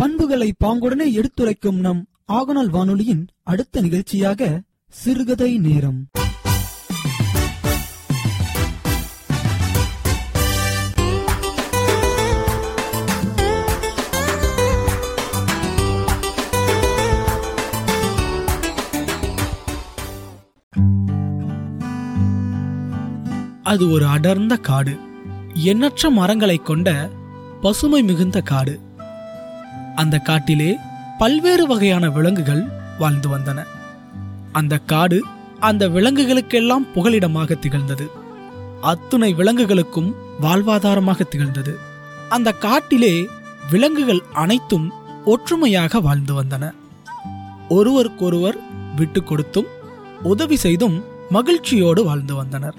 பண்புகளை 0.00 0.54
பாங்குடனே 0.64 1.12
எடுத்துரைக்கும் 1.12 1.76
நம் 1.76 2.06
ஆகநாள் 2.32 2.68
வானொலியின் 2.68 3.28
அடுத்த 3.42 3.80
நிகழ்ச்சியாக 3.80 4.60
சிறுகதை 4.88 5.58
நேரம். 5.58 6.08
அது 23.62 23.90
ஒரு 23.90 24.06
அடர்ந்த 24.06 24.56
காடு. 24.56 24.98
எண்ணற்ற 25.54 26.10
மரங்களைக் 26.10 26.66
கொண்ட 26.66 27.10
பசுமை 27.60 28.02
மிகுந்த 28.02 28.40
காடு. 28.40 28.88
அந்த 29.94 30.18
காட்டிலே 30.18 30.76
பல்வேறு 31.18 31.66
வகையான 31.66 32.10
விலங்குகள் 32.10 32.68
வாழ்ந்து 32.98 33.38
வந்தன. 33.38 33.64
அந்த 34.52 34.78
காடு 34.78 35.24
அந்த 35.60 35.88
விலங்குகளுக்கெல்லாம் 35.88 36.86
புகலிடமாக 36.94 37.58
திகழ்ந்தது. 37.58 38.10
அத்துணை 38.80 39.34
விலங்குகளுக்கும் 39.34 40.14
வாழ்வாதாரமாக 40.40 41.28
திகழ்ந்தது. 41.28 41.76
அந்த 42.28 42.52
காட்டிலே 42.52 43.28
விலங்குகள் 43.70 44.22
அனைத்தும் 44.32 44.92
ஒற்றுமையாக 45.24 46.00
வாழ்ந்து 46.00 46.42
வந்தன. 46.42 46.70
ஒருவருக்கொருவர் 47.68 48.56
விட்டு 48.96 49.22
கொடுத்தும் 49.22 49.66
உதவி 50.22 50.56
செய்தும் 50.56 51.04
மகிழ்ச்சியோடு 51.30 52.04
வாழ்ந்து 52.04 52.34
வந்தனர். 52.34 52.74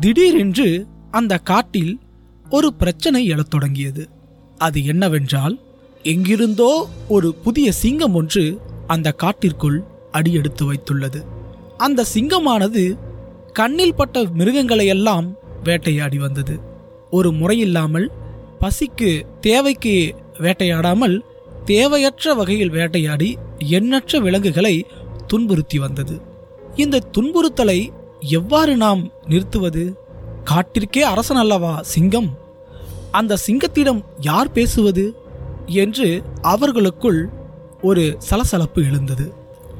திடீரென்று 0.00 0.86
அந்த 1.10 1.38
காட்டில் 1.38 2.00
ஒரு 2.50 2.74
பிரச்சனை 2.74 3.26
எழத் 3.26 3.50
தொடங்கியது. 3.50 4.08
அது 4.58 4.84
என்னவென்றால் 4.84 5.58
எங்கிருந்தோ 6.02 6.88
ஒரு 7.08 7.34
புதிய 7.34 7.72
சிங்கம் 7.72 8.14
ஒன்று 8.14 8.60
அந்த 8.86 9.12
காட்டிற்குள் 9.12 9.84
அடியெடுத்து 10.10 10.72
வைத்துள்ளது. 10.72 11.24
அந்த 11.76 12.04
சிங்கமானது 12.14 12.98
கண்ணில் 13.52 13.94
பட்ட 13.94 14.22
மிருகங்களையெல்லாம் 14.22 15.34
வேட்டையாடி 15.62 16.18
வந்தது. 16.18 16.60
ஒரு 17.10 17.30
முறையில்லாமல் 17.30 18.08
பசிக்கு 18.60 19.22
தேவைக்கு 19.40 20.14
வேட்டையாடாமல் 20.38 21.20
தேவையற்ற 21.64 22.34
வகையில் 22.34 22.70
வேட்டையாடி 22.70 23.36
எண்ணற்ற 23.58 24.18
விலங்குகளை 24.18 24.86
துன்புறுத்தி 25.26 25.78
வந்தது. 25.78 26.20
இந்த 26.76 27.00
துன்புறுத்தலை 27.18 27.88
எவ்வாறு 28.20 28.76
நாம் 28.76 29.10
நிறுத்துவது? 29.26 29.98
காட்டிற்கே 30.44 30.98
அரசன் 30.98 31.36
அல்லவா 31.36 31.82
சிங்கம்? 31.82 32.38
அந்த 33.10 33.36
சிங்கத்திடம் 33.46 34.04
யார் 34.20 34.52
பேசுவது? 34.52 35.14
என்று 35.68 36.22
அவர்களுக்குள் 36.42 37.28
ஒரு 37.82 38.14
சலசலப்பு 38.18 38.84
எழுந்தது. 38.84 39.34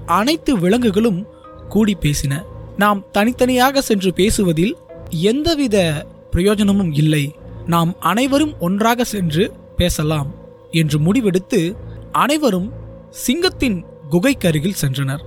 அனைத்து 0.06 0.58
விலங்குகளும் 0.58 1.27
கூடி 1.69 1.97
பேசின. 2.00 2.42
நாம் 2.77 3.05
தனித்தனியாக 3.12 3.80
சென்று 3.80 4.12
பேசுவதில் 4.12 4.77
எந்தவித 5.11 6.06
பிரயோஜனமும் 6.30 6.92
இல்லை. 6.92 7.34
நாம் 7.67 7.95
அனைவரும் 8.00 8.61
ஒன்றாக 8.61 9.05
சென்று 9.05 9.53
பேசலாம் 9.77 10.34
என்று 10.70 10.98
முடிவெடுத்து 10.98 11.77
அனைவரும் 12.12 12.73
சிங்கத்தின் 13.11 13.84
குகைக்கருகில் 14.11 14.75
சென்றனர். 14.80 15.20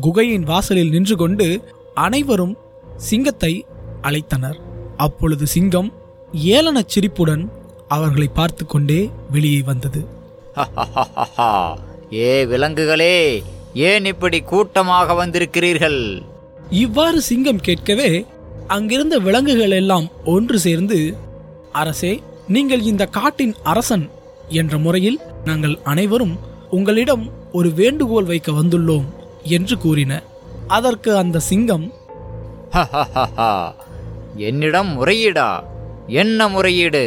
குகையின் 0.00 0.42
வாசலில் 0.42 0.90
நின்று 0.90 1.16
கொண்டு 1.16 1.62
அனைவரும் 1.94 2.56
சிங்கத்தை 2.96 3.66
அழைத்தனர். 4.02 4.58
அப்பொழுது 4.96 5.46
சிங்கம் 5.46 5.92
ஏளனச் 6.44 6.86
சிரிப்புடன் 6.86 7.52
அவர்களை 7.94 8.28
பார்த்து 8.38 8.64
கொண்டே 8.66 9.00
வெளியே 9.34 9.60
வந்தது. 9.70 10.00
ஏ 12.26 12.30
விலங்குகளே 12.50 13.16
ஏன் 13.88 14.06
இப்படி 14.12 14.38
கூட்டமாக 14.50 15.14
வந்திருக்கிறீர்கள்? 15.20 16.00
இவ்வாறு 16.82 17.18
சிங்கம் 17.28 17.64
கேட்கவே 17.68 18.10
அங்கிருந்த 18.74 19.16
விலங்குகள் 19.26 19.74
எல்லாம் 19.80 20.06
ஒன்று 20.34 20.58
சேர்ந்து 20.66 20.98
அரசே 21.80 22.12
நீங்கள் 22.54 22.86
இந்த 22.90 23.04
காட்டின் 23.16 23.54
அரசன் 23.72 24.06
என்ற 24.60 24.78
முறையில் 24.84 25.18
நாங்கள் 25.48 25.76
அனைவரும் 25.92 26.34
உங்களிடம் 26.76 27.24
ஒரு 27.58 27.68
வேண்டுகோள் 27.80 28.30
வைக்க 28.30 28.52
வந்துள்ளோம் 28.52 29.06
என்று 29.56 29.74
கூறின. 29.84 30.12
அதற்கு 30.76 31.10
அந்த 31.22 31.38
சிங்கம் 31.50 31.86
என்னிடம் 34.48 34.90
முறையீடா. 34.98 35.48
என்ன 36.22 36.48
முறையீடு? 36.54 37.04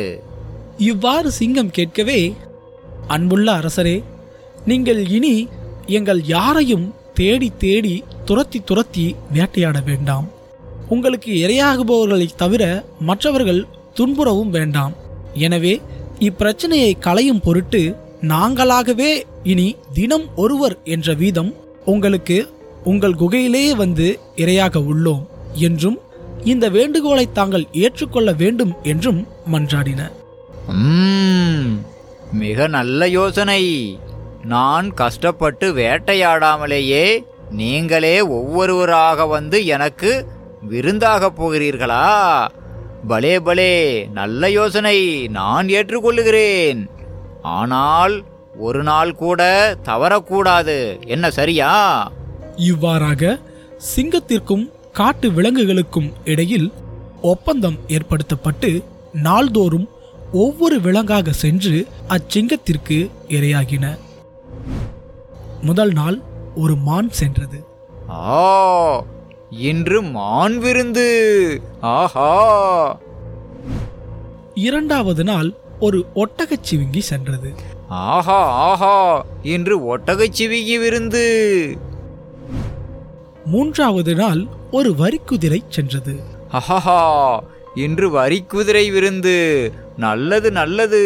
இவ்வாறு 0.77 1.31
சிங்கம் 1.31 1.71
கேட்கவே 1.71 2.33
அன்புள்ள 3.07 3.53
அரசரே 3.53 4.03
நீங்கள் 4.65 5.07
இனி 5.07 5.47
எங்கள் 5.85 6.23
யாரையும் 6.23 6.93
தேடி 7.13 7.51
தேடி 7.57 8.03
துரத்தி 8.25 8.59
துரத்தி 8.59 9.15
வேட்டையாட 9.33 9.79
வேண்டாம். 9.85 10.29
உங்களுக்கு 10.89 11.33
இரையாகுபவர்களைத் 11.33 12.35
தவிர 12.35 12.85
மற்றவர்கள் 12.99 13.67
துன்புறவும் 13.95 14.49
வேண்டாம். 14.49 14.93
எனவே 15.33 15.81
இப்பிரச்சனையை 16.19 16.99
களையும் 16.99 17.39
பொருட்டு 17.39 17.95
நாங்களாகவே 18.21 19.23
இனி 19.44 19.75
தினம் 19.94 20.35
ஒருவர் 20.35 20.77
என்ற 20.83 21.13
வீதம் 21.13 21.53
உங்களுக்கு 21.85 22.49
உங்கள் 22.83 23.13
குகையிலேயே 23.13 23.75
வந்து 23.75 24.19
இரையாக 24.35 24.83
உள்ளோம் 24.83 25.25
என்றும் 25.53 25.99
இந்த 26.44 26.69
வேண்டுகோளை 26.69 27.31
தாங்கள் 27.31 27.67
ஏற்றுக்கொள்ள 27.71 28.31
வேண்டும் 28.31 28.73
என்றும் 28.83 29.27
மன்றாடின. 29.51 30.11
மிக 32.31 32.67
நல்ல 32.67 33.07
யோசனை. 33.07 34.00
நான் 34.44 34.94
கஷ்டப்பட்டு 34.94 35.73
வேட்டையாடாமலேயே 35.73 37.23
நீங்களே 37.51 38.22
ஒவ்வொருவராக 38.22 39.25
வந்து 39.25 39.66
எனக்கு 39.66 40.25
விருந்தாகப் 40.69 41.44
போகிறீர்களா? 41.44 42.47
பலே 43.07 43.39
பலே 43.39 44.06
நல்ல 44.13 44.50
யோசனை 44.50 45.27
நான் 45.27 45.67
ஏற்றுக்கொள்ளுகிறேன். 45.67 46.89
ஆனால் 47.41 48.23
ஒரு 48.57 48.83
நாள் 48.83 49.16
கூட 49.16 49.75
தவறக்கூடாது. 49.85 51.07
என்ன 51.07 51.31
சரியா? 51.31 52.11
இவ்வாறாக 52.56 53.39
சிங்கத்திற்கும் 53.95 54.72
காட்டு 54.94 55.31
விலங்குகளுக்கும் 55.31 56.13
இடையில் 56.25 56.72
ஒப்பந்தம் 57.22 57.77
ஏற்படுத்தப்பட்டு 57.88 58.83
நாள்தோறும் 59.13 59.89
ஒவ்வொரு 60.33 60.81
விலங்காக 60.81 61.31
சென்று 61.31 61.88
அச்சிங்கத்திற்கு 62.07 63.09
இரையாகின. 63.27 63.97
முதல் 65.61 65.91
நாள் 65.91 66.21
ஒரு 66.55 66.75
மான் 66.75 67.09
சென்றது. 67.09 67.65
ஆ 68.09 69.03
இன்று 69.49 70.01
மான் 70.01 70.57
விருந்து. 70.57 71.61
ஆஹா. 71.81 72.99
இரண்டாவது 74.53 75.23
நாள் 75.23 75.53
ஒரு 75.79 76.05
ஒட்டகச் 76.15 76.63
சிவிங்கி 76.71 76.99
சென்றது. 76.99 77.53
ஆஹா 77.88 78.44
ஆஹா 78.44 79.25
இன்று 79.41 79.97
ஒட்டகச் 79.97 80.33
சிவிகி 80.38 80.79
விருந்து. 80.79 81.77
மூன்றாவது 83.45 84.15
நாள் 84.15 84.45
ஒரு 84.71 84.89
வரிக்குதிரை 84.89 85.63
சென்றது. 85.69 86.19
ஆஹா 86.51 87.44
இன்று 87.75 88.09
வரிக்குதிரை 88.09 88.91
விருந்து. 88.91 89.71
நல்லது 89.97 90.51
நல்லது. 90.51 91.01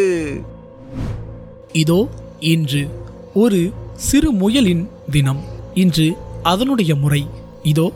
இதோ 1.72 2.08
இன்று 2.40 2.88
ஒரு 3.34 3.70
சிறு 3.94 4.32
முயலின் 4.32 4.88
தினம். 5.10 5.44
இன்று 5.74 6.12
அதனுடைய 6.42 6.94
முறை. 6.94 7.26
இதோ 7.62 7.92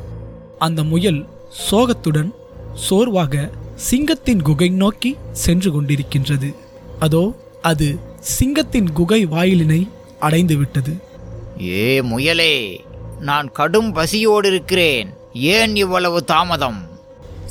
அந்த 0.59 0.85
முயல் 0.85 1.27
சோகத்துடன் 1.71 2.35
சோர்வாக 2.75 3.51
சிங்கத்தின் 3.75 4.43
குகை 4.43 4.69
நோக்கி 4.69 5.17
சென்று 5.33 5.71
கொண்டிருக்கின்றது. 5.71 6.55
அதோ 6.99 7.35
அது 7.63 7.99
சிங்கத்தின் 8.19 8.93
குகை 8.93 9.25
வாயிலினை 9.25 9.89
அடைந்து 10.19 10.57
விட்டது 10.57 10.97
ஏ 11.61 12.01
முயலே 12.01 12.85
நான் 13.21 13.53
கடும் 13.53 13.93
பசியோடு 13.93 14.49
இருக்கிறேன் 14.49 15.09
ஏன் 15.33 15.77
இவ்வளவு 15.77 16.25
தாமதம்? 16.25 16.96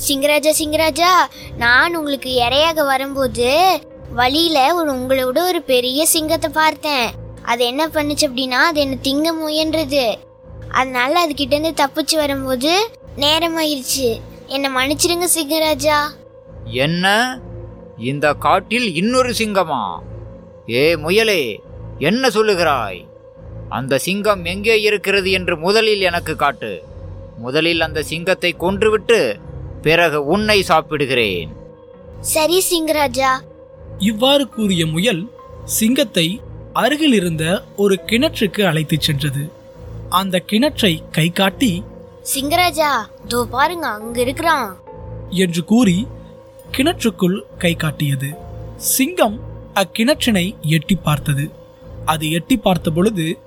சிங்கராஜா 0.04 0.52
சிங்கராஜா 0.60 1.10
நான் 1.58 1.96
உங்களுக்கு 1.96 2.30
இரையாக 2.30 2.86
வரும்போது 2.86 3.82
வழியில 4.10 4.76
ஒரு 4.76 4.92
உங்களோட 4.92 5.38
ஒரு 5.38 5.62
பெரிய 5.62 6.06
சிங்கத்தை 6.06 6.50
பார்த்தேன். 6.54 7.12
அது 7.42 7.66
என்ன 7.66 7.88
பண்ணுச்சு 7.88 8.26
அப்படின்னா 8.28 8.60
அது 8.70 8.80
என்ன 8.80 8.98
திங்க 9.04 9.30
முயன்றது. 9.44 10.18
அதனால 10.70 11.28
அதுகிட்ட 11.28 11.54
இருந்து 11.54 11.86
தப்பிச்சு 11.86 12.16
வரும்போது 12.16 12.92
நேரமாயிருச்சு. 13.18 14.20
என்னை 14.48 14.70
மன்னிச்சிடுங்க 14.76 15.28
சிங்கராஜா. 15.36 15.98
என்ன? 16.70 17.40
இந்த 17.98 18.34
காட்டில் 18.34 18.96
இன்னொரு 18.96 19.30
சிங்கமா? 19.30 20.00
ஏ 20.70 20.96
முயலே 20.96 21.60
என்ன 22.00 22.28
சொல்லுகிறாய்? 22.28 23.06
அந்த 23.70 23.98
சிங்கம் 23.98 24.46
எங்கே 24.46 24.82
இருக்கிறது 24.82 25.32
என்று 25.32 25.58
முதலில் 25.58 26.02
எனக்கு 26.02 26.36
காட்டு. 26.36 26.84
முதலில் 27.38 27.82
அந்த 27.82 28.04
சிங்கத்தை 28.04 28.56
கொன்றுவிட்டு 28.60 29.40
பிறகு 29.82 30.26
உன்னை 30.26 30.64
சரி 32.22 32.64
சிங்கராஜா. 32.70 33.42
இவ்வாறு 33.98 34.50
கூறிய 34.50 34.86
முயல் 34.86 35.32
சிங்கத்தை 35.64 36.42
அருகில் 36.74 37.14
இருந்த 37.14 37.64
ஒரு 37.76 38.00
கிணற்றுக்கு 38.06 38.62
அழைத்துச் 38.62 39.02
சென்றது. 39.02 39.52
அந்த 40.10 40.44
கிணற்றை 40.52 41.04
கை 41.12 41.30
காட்டி 41.30 41.84
சிங்கராஜா 42.36 42.92
தோ 43.28 43.44
பாருங்க 43.44 43.88
அங்க 43.88 44.22
இருக்கிறான். 44.22 44.78
என்று 45.30 45.64
கூறி 45.64 46.08
கிணற்றுக்குள் 46.72 47.42
கை 47.58 47.76
காட்டியது. 47.76 48.34
சிங்கம் 48.78 49.40
அக்கிணற்றினை 49.74 50.60
எட்டி 50.62 50.96
பார்த்தது. 50.96 51.50
அது 52.06 52.32
எட்டி 52.32 52.58
பார்த்த 52.58 52.92
பொழுது 52.92 53.38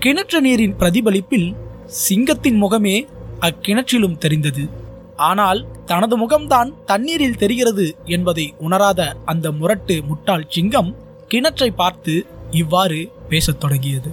கிணற்று 0.00 0.40
நீரின் 0.40 0.76
பிரதிபலிப்பில் 0.76 1.54
சிங்கத்தின் 1.86 2.62
முகமே 2.62 3.06
அக்கிணற்றிலும் 3.40 4.18
தெரிந்தது. 4.18 4.82
ஆனால் 5.16 5.66
தனது 5.84 6.18
முகம்தான் 6.18 6.72
தண்ணீரில் 6.84 7.36
தெரிகிறது 7.36 7.96
என்பதை 8.04 8.54
உணராத 8.58 9.16
அந்த 9.24 9.52
முரட்டு 9.52 10.02
முட்டாள் 10.02 10.46
சிங்கம் 10.48 10.96
கிணற்றை 11.28 11.70
பார்த்து 11.74 12.26
இவ்வாறு 12.50 13.10
பேசத் 13.28 13.60
தொடங்கியது. 13.60 14.10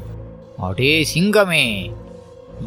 அடே 0.57 1.07
சிங்கமே 1.15 1.91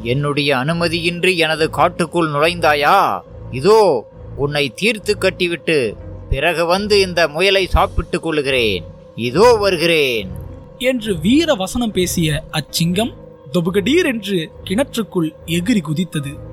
என்னுடைய 0.02 0.56
அனுமதியின்றி 0.56 1.36
எனது 1.36 1.70
காட்டுக்குள் 1.70 2.30
நுழைந்தாயா? 2.30 3.22
இதோ 3.50 4.06
உன்னை 4.36 4.72
தீர்த்து 4.74 5.18
கட்டிவிட்டு 5.18 5.96
பிறகு 6.30 6.66
வந்து 6.66 7.00
இந்த 7.00 7.28
முயலை 7.28 7.66
சாப்பிட்டுக் 7.66 8.22
கொள்ளுகிறேன் 8.22 8.84
இதோ 9.14 9.54
வருகிறேன். 9.54 10.30
என்று 10.78 11.20
வீர 11.20 11.54
வசனம் 11.54 11.92
பேசிய 11.92 12.44
அச்சிங்கம் 12.52 13.14
தொபுகடீர் 13.52 14.04
என்று 14.04 14.50
கிணற்றுக்குள் 14.64 15.34
எகிரி 15.46 15.80
குதித்தது. 15.80 16.52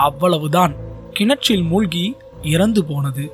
அவ்வளவுதான். 0.00 0.74
கிணற்றில் 1.12 1.62
மூழ்கி 1.62 2.16
இறந்து 2.42 2.84
போனது. 2.84 3.32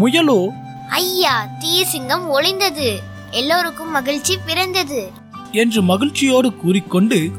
முயலோ 0.00 0.48
ஐயா 0.90 1.46
தீய 1.58 1.84
சிங்கம் 1.84 2.26
ஒளிந்தது. 2.30 2.98
எல்லோருக்கும் 3.30 3.90
மகிழ்ச்சி 3.90 4.38
பிறந்தது. 4.46 5.10
என்று 5.52 5.82
மகிழ்ச்சியோடு 5.82 6.56
கூறிக்கொண்டு 6.56 7.30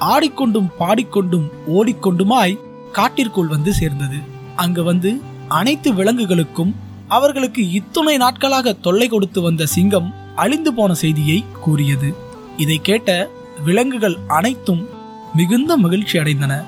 ஆடிக்கொண்டும் 0.00 0.68
பாடிக்கொண்டும் 0.78 1.48
ஓடிக்கொண்டுமாய் 1.66 2.58
காட்டிற்குள் 2.92 3.46
வந்து 3.46 3.72
சேர்ந்தது. 3.72 4.16
அங்கு 4.56 4.82
வந்து 4.82 5.20
அனைத்து 5.48 5.94
விலங்குகளுக்கும் 5.94 6.74
அவர்களுக்கு 7.08 7.70
இத்துணை 7.70 8.16
நாட்களாக 8.16 8.72
தொல்லை 8.72 9.08
கொடுத்து 9.08 9.40
வந்த 9.40 9.66
சிங்கம் 9.66 10.14
அழிந்து 10.36 10.74
போன 10.74 10.94
செய்தியை 10.94 11.44
கூறியது. 11.60 12.14
இதை 12.56 12.78
கேட்ட 12.82 13.28
விலங்குகள் 13.64 14.16
அனைத்தும் 14.28 14.88
மிகுந்த 15.34 15.76
மகிழ்ச்சி 15.76 16.18
அடைந்தன. 16.18 16.64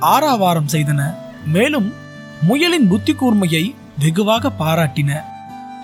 ஆறாவாரம் 0.00 0.66
செய்தன. 0.66 1.14
மேலும் 1.46 1.92
முயலின் 2.48 2.88
புத்தி 2.88 3.12
கூர்மையை 3.12 3.74
வெகுவாக 3.98 4.52
பாராட்டின. 4.58 5.20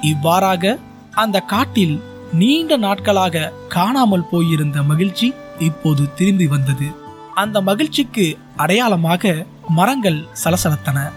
இவ்வாறாக 0.03 0.79
அந்த 1.15 1.41
காட்டில் 1.41 2.03
நீண்ட 2.33 2.77
நாட்களாக 2.77 3.53
காணாமல் 3.69 4.29
போயிருந்த 4.31 4.83
மகிழ்ச்சி 4.83 5.35
இப்போது 5.59 6.15
திரும்பி 6.15 6.47
வந்தது. 6.47 6.87
அந்த 7.35 7.61
மகிழ்ச்சிக்கு 7.61 8.39
அடையாளமாக 8.57 9.47
மரங்கள் 9.69 10.25
சலசலத்தன. 10.45 11.11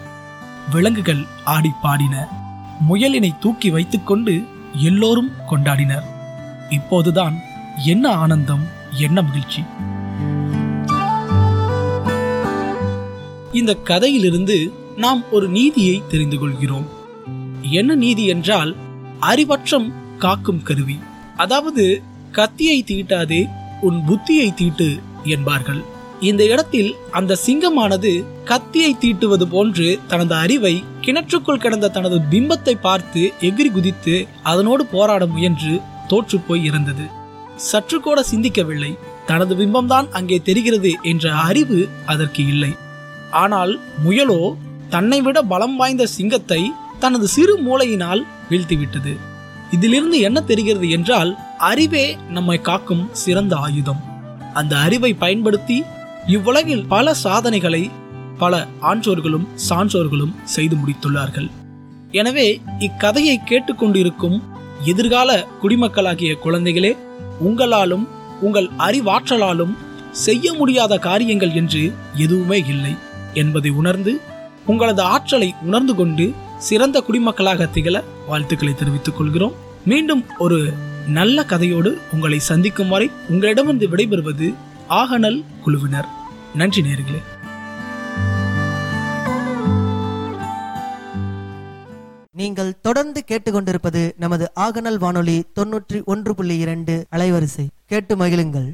விலங்குகள் 0.72 1.26
ஆடி 1.44 1.70
பாடின. 1.82 2.28
முயலினை 2.88 3.38
தூக்கி 3.38 3.70
வைத்துக்கொண்டு 3.70 4.44
எல்லோரும் 4.72 5.30
கொண்டாடினர். 5.50 6.04
இப்போதுதான் 6.70 7.36
என்ன 7.84 8.12
ஆனந்தம் 8.12 8.64
என்ன 8.92 9.22
மகிழ்ச்சி. 9.22 9.64
இந்த 13.52 13.72
கதையிலிருந்து 13.74 14.56
நாம் 14.96 15.20
ஒரு 15.30 15.48
நீதியை 15.48 16.02
தெரிந்து 16.08 16.38
கொள்கிறோம். 16.38 16.88
என்ன 17.70 17.94
நீதி 17.94 18.24
என்றால் 18.26 18.76
அறிவற்றம் 19.20 19.88
காக்கும் 20.18 20.62
கருவி. 20.62 20.96
அதாவது 21.36 21.84
கத்தியை 22.32 22.84
தீட்டாதே 22.90 23.40
உன் 23.80 23.98
புத்தியை 24.08 24.48
தீட்டு 24.54 24.88
என்பார்கள். 25.24 25.80
இந்த 26.20 26.42
இடத்தில் 26.44 26.90
அந்த 27.10 27.38
சிங்கமானது 27.46 28.24
கத்தியை 28.44 28.92
தீட்டுவது 28.94 29.44
போன்று 29.44 29.98
தனது 30.06 30.34
அறிவை 30.34 30.74
கிணற்றுக்குள் 31.00 31.62
கிடந்த 31.64 31.88
தனது 31.88 32.18
பிம்பத்தை 32.32 32.74
பார்த்து 32.80 33.22
எகிரி 33.40 33.70
குதித்து 33.72 34.26
அதனோடு 34.42 34.84
போராட 34.84 35.26
முயன்று 35.26 35.80
தோற்று 36.08 36.38
போய் 36.40 36.64
இருந்தது 36.64 37.06
சற்று 37.56 38.00
கூட 38.00 38.24
சிந்திக்கவில்லை. 38.30 38.92
தனது 39.26 39.54
பிம்பம்தான் 39.54 40.08
அங்கே 40.10 40.38
தெரிகிறது 40.42 40.92
என்ற 41.02 41.34
அறிவு 41.48 41.88
அதற்கு 42.06 42.46
இல்லை. 42.46 42.72
ஆனால் 43.30 43.80
முயலோ 44.04 44.56
தன்னை 44.88 45.20
விட 45.20 45.42
பலம் 45.42 45.76
வாய்ந்த 45.76 46.06
சிங்கத்தை 46.06 46.70
தனது 46.98 47.28
சிறு 47.28 47.54
மூளையினால் 47.58 48.26
வீழ்த்திவிட்டது. 48.50 49.12
இதிலிருந்து 49.70 50.20
என்ன 50.20 50.40
தெரிகிறது 50.40 50.90
என்றால் 50.90 51.38
அறிவே 51.58 52.16
நம்மை 52.28 52.60
காக்கும் 52.60 53.08
சிறந்த 53.12 53.56
ஆயுதம். 53.56 54.00
அந்த 54.54 54.78
அறிவை 54.78 55.14
பயன்படுத்தி 55.14 55.84
இவ்வுலகில் 56.26 56.86
பல 56.86 57.14
சாதனைகளை 57.14 57.90
பல 58.38 58.66
ஆன்றோர்களும் 58.80 59.48
சான்றோர்களும் 59.68 60.34
செய்து 60.44 60.76
முடித்துள்ளார்கள். 60.76 61.48
எனவே 62.10 62.60
இக்கதையை 62.78 63.38
கேட்டுக்கொண்டிருக்கும் 63.50 64.42
எதிர்கால 64.84 65.46
குடிமக்களாகிய 65.62 66.34
குழந்தைகளே 66.44 66.96
உங்களாலும் 67.40 68.08
உங்கள் 68.40 68.68
அறிவாற்றலாலும் 68.78 69.76
செய்ய 70.10 70.52
முடியாத 70.52 70.98
காரியங்கள் 70.98 71.52
என்று 71.52 71.92
எதுவுமே 72.16 72.58
இல்லை. 72.68 72.94
என்பதை 73.34 73.70
உணர்ந்து 73.70 74.20
உங்களது 74.66 75.02
ஆற்றலை 75.02 75.54
உணர்ந்து 75.62 75.94
கொண்டு 75.94 76.32
சிறந்த 76.58 77.04
குடிமக்களாக 77.08 77.70
திகழ 77.70 78.04
வாழ்த்துக்களை 78.26 78.74
தெரிவித்துக் 78.74 79.16
கொள்கிறோம். 79.16 79.52
மீண்டும் 79.86 80.24
ஒரு 80.38 80.72
நல்ல 81.06 81.44
கதையோடு 81.48 81.96
உங்களை 82.12 82.38
சந்திக்கும் 82.38 82.88
வரை 82.88 83.10
உங்களிடமிருந்து 83.28 83.88
விடைபெறுவது 83.88 84.54
ஆகநல் 84.88 85.44
குழுவினர். 85.62 86.06
நன்றி 86.54 86.82
நேர்களே. 86.82 87.22
நீங்கள் 92.32 92.80
தொடர்ந்து 92.80 93.24
கேட்டுக்கொண்டிருப்பது 93.28 94.12
நமது 94.16 94.52
ஆகநல் 94.60 94.98
வானொலி 94.98 95.44
தொன்னூற்றி 95.60 96.04
ஒன்று 96.04 96.34
புள்ளி 96.34 96.58
இரண்டு 96.58 97.06
அலைவரிசை. 97.12 97.66
கேட்டு 97.86 98.16
மகிழுங்கள். 98.16 98.70